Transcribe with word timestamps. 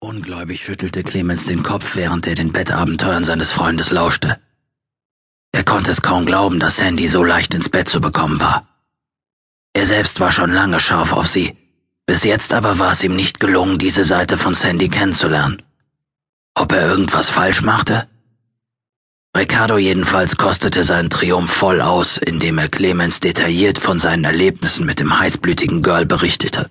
Ungläubig 0.00 0.62
schüttelte 0.62 1.02
Clemens 1.02 1.46
den 1.46 1.64
Kopf, 1.64 1.96
während 1.96 2.24
er 2.28 2.36
den 2.36 2.52
Bettabenteuern 2.52 3.24
seines 3.24 3.50
Freundes 3.50 3.90
lauschte. 3.90 4.38
Er 5.50 5.64
konnte 5.64 5.90
es 5.90 6.02
kaum 6.02 6.24
glauben, 6.24 6.60
dass 6.60 6.76
Sandy 6.76 7.08
so 7.08 7.24
leicht 7.24 7.52
ins 7.52 7.68
Bett 7.68 7.88
zu 7.88 8.00
bekommen 8.00 8.38
war. 8.38 8.68
Er 9.72 9.86
selbst 9.86 10.20
war 10.20 10.30
schon 10.30 10.52
lange 10.52 10.78
scharf 10.78 11.12
auf 11.12 11.26
sie, 11.26 11.56
bis 12.06 12.22
jetzt 12.22 12.52
aber 12.52 12.78
war 12.78 12.92
es 12.92 13.02
ihm 13.02 13.16
nicht 13.16 13.40
gelungen, 13.40 13.78
diese 13.78 14.04
Seite 14.04 14.38
von 14.38 14.54
Sandy 14.54 14.88
kennenzulernen. 14.88 15.62
Ob 16.54 16.70
er 16.70 16.86
irgendwas 16.86 17.28
falsch 17.28 17.62
machte? 17.62 18.08
Ricardo 19.36 19.78
jedenfalls 19.78 20.36
kostete 20.36 20.84
seinen 20.84 21.10
Triumph 21.10 21.52
voll 21.52 21.80
aus, 21.80 22.18
indem 22.18 22.58
er 22.58 22.68
Clemens 22.68 23.18
detailliert 23.18 23.78
von 23.78 23.98
seinen 23.98 24.22
Erlebnissen 24.22 24.86
mit 24.86 25.00
dem 25.00 25.18
heißblütigen 25.18 25.82
Girl 25.82 26.06
berichtete. 26.06 26.70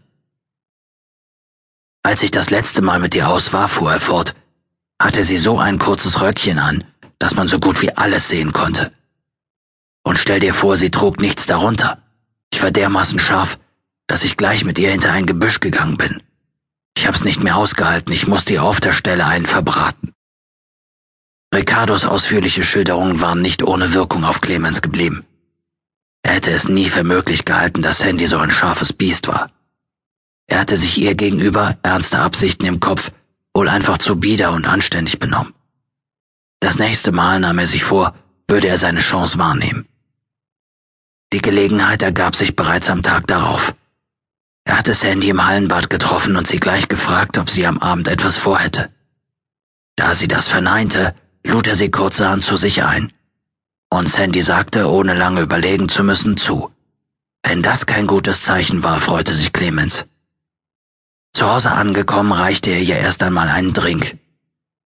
Als 2.07 2.23
ich 2.23 2.31
das 2.31 2.49
letzte 2.49 2.81
Mal 2.81 2.99
mit 2.99 3.13
ihr 3.15 3.27
aus 3.27 3.51
war, 3.51 3.67
fuhr 3.67 3.91
er 3.91 3.99
fort, 3.99 4.33
hatte 4.97 5.23
sie 5.23 5.35
so 5.35 5.59
ein 5.59 5.77
kurzes 5.77 6.21
Röckchen 6.21 6.57
an, 6.57 6.85
dass 7.19 7.35
man 7.35 7.49
so 7.49 7.59
gut 7.59 7.81
wie 7.81 7.91
alles 7.97 8.29
sehen 8.29 8.53
konnte. 8.53 8.93
Und 10.05 10.17
stell 10.17 10.39
dir 10.39 10.53
vor, 10.53 10.77
sie 10.77 10.89
trug 10.89 11.19
nichts 11.19 11.47
darunter. 11.47 12.01
Ich 12.53 12.63
war 12.63 12.71
dermaßen 12.71 13.19
scharf, 13.19 13.59
dass 14.07 14.23
ich 14.23 14.37
gleich 14.37 14.63
mit 14.63 14.79
ihr 14.79 14.89
hinter 14.89 15.11
ein 15.11 15.25
Gebüsch 15.25 15.59
gegangen 15.59 15.97
bin. 15.97 16.23
Ich 16.97 17.05
hab's 17.07 17.25
nicht 17.25 17.43
mehr 17.43 17.57
ausgehalten, 17.57 18.13
ich 18.13 18.25
musste 18.25 18.53
ihr 18.53 18.63
auf 18.63 18.79
der 18.79 18.93
Stelle 18.93 19.25
einen 19.25 19.45
verbraten. 19.45 20.13
Ricardos 21.53 22.05
ausführliche 22.05 22.63
Schilderungen 22.63 23.19
waren 23.19 23.41
nicht 23.41 23.63
ohne 23.63 23.91
Wirkung 23.91 24.23
auf 24.23 24.39
Clemens 24.39 24.81
geblieben. 24.81 25.25
Er 26.23 26.35
hätte 26.35 26.51
es 26.51 26.69
nie 26.69 26.87
für 26.87 27.03
möglich 27.03 27.43
gehalten, 27.43 27.81
dass 27.81 27.97
Sandy 27.97 28.27
so 28.27 28.37
ein 28.37 28.51
scharfes 28.51 28.93
Biest 28.93 29.27
war. 29.27 29.49
Er 30.57 30.61
hatte 30.61 30.75
sich 30.75 30.97
ihr 30.97 31.13
gegenüber, 31.13 31.77
ernste 31.83 32.17
Absichten 32.17 32.65
im 32.65 32.79
Kopf, 32.79 33.11
wohl 33.53 33.69
einfach 33.69 33.99
zu 33.99 34.15
bieder 34.15 34.53
und 34.53 34.65
anständig 34.65 35.19
benommen. 35.19 35.53
Das 36.59 36.79
nächste 36.79 37.11
Mal 37.11 37.39
nahm 37.39 37.59
er 37.59 37.67
sich 37.67 37.83
vor, 37.83 38.15
würde 38.47 38.65
er 38.67 38.79
seine 38.79 39.01
Chance 39.01 39.37
wahrnehmen. 39.37 39.87
Die 41.31 41.43
Gelegenheit 41.43 42.01
ergab 42.01 42.35
sich 42.35 42.55
bereits 42.55 42.89
am 42.89 43.03
Tag 43.03 43.27
darauf. 43.27 43.75
Er 44.63 44.79
hatte 44.79 44.95
Sandy 44.95 45.29
im 45.29 45.45
Hallenbad 45.45 45.91
getroffen 45.91 46.35
und 46.35 46.47
sie 46.47 46.59
gleich 46.59 46.87
gefragt, 46.87 47.37
ob 47.37 47.51
sie 47.51 47.67
am 47.67 47.77
Abend 47.77 48.07
etwas 48.07 48.35
vorhätte. 48.35 48.89
Da 49.95 50.15
sie 50.15 50.27
das 50.27 50.47
verneinte, 50.47 51.13
lud 51.43 51.67
er 51.67 51.75
sie 51.75 51.91
kurzerhand 51.91 52.41
zu 52.41 52.57
sich 52.57 52.83
ein. 52.83 53.13
Und 53.91 54.09
Sandy 54.09 54.41
sagte, 54.41 54.89
ohne 54.89 55.13
lange 55.13 55.41
überlegen 55.41 55.87
zu 55.87 56.03
müssen, 56.03 56.35
zu. 56.35 56.71
Wenn 57.43 57.61
das 57.61 57.85
kein 57.85 58.07
gutes 58.07 58.41
Zeichen 58.41 58.81
war, 58.81 58.99
freute 58.99 59.35
sich 59.35 59.53
Clemens. 59.53 60.07
Zu 61.37 61.47
Hause 61.47 61.69
angekommen, 61.69 62.31
reichte 62.31 62.71
er 62.71 62.81
ihr 62.81 62.97
erst 62.97 63.21
einmal 63.21 63.47
einen 63.47 63.71
Drink. 63.71 64.17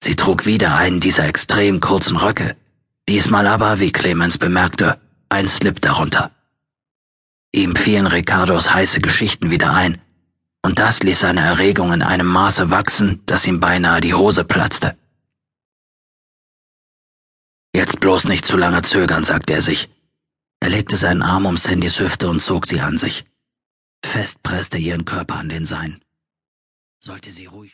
Sie 0.02 0.16
trug 0.16 0.46
wieder 0.46 0.74
einen 0.74 0.98
dieser 0.98 1.26
extrem 1.26 1.80
kurzen 1.80 2.16
Röcke, 2.16 2.56
diesmal 3.10 3.46
aber, 3.46 3.78
wie 3.78 3.92
Clemens 3.92 4.38
bemerkte, 4.38 4.98
ein 5.28 5.46
Slip 5.46 5.82
darunter. 5.82 6.30
Ihm 7.52 7.76
fielen 7.76 8.06
Ricardos 8.06 8.72
heiße 8.72 9.02
Geschichten 9.02 9.50
wieder 9.50 9.74
ein, 9.74 10.00
und 10.64 10.78
das 10.78 11.02
ließ 11.02 11.20
seine 11.20 11.40
Erregung 11.40 11.92
in 11.92 12.00
einem 12.00 12.28
Maße 12.28 12.70
wachsen, 12.70 13.20
dass 13.26 13.46
ihm 13.46 13.60
beinahe 13.60 14.00
die 14.00 14.14
Hose 14.14 14.42
platzte. 14.42 14.96
Jetzt 17.76 18.00
bloß 18.00 18.24
nicht 18.24 18.46
zu 18.46 18.56
lange 18.56 18.80
zögern, 18.80 19.24
sagte 19.24 19.52
er 19.52 19.60
sich. 19.60 19.90
Er 20.60 20.70
legte 20.70 20.96
seinen 20.96 21.20
Arm 21.20 21.44
um 21.44 21.58
Sandys 21.58 22.00
Hüfte 22.00 22.30
und 22.30 22.40
zog 22.40 22.64
sie 22.64 22.80
an 22.80 22.96
sich. 22.96 23.26
Fest 24.02 24.42
presste 24.42 24.78
ihren 24.78 25.04
Körper 25.04 25.34
an 25.34 25.50
den 25.50 25.66
seinen 25.66 26.00
sollte 27.02 27.30
sie 27.30 27.46
ruhig 27.46 27.60